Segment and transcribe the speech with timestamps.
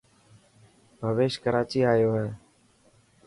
[0.99, 2.27] پويش ڪراچي آيو هي.